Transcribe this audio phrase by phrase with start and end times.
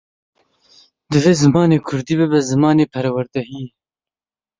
[1.11, 3.67] Divê zimanê Kurdî bibe zimanê perwerdehiyê.